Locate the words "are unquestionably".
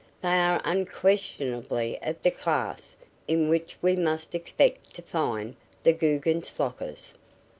0.39-1.99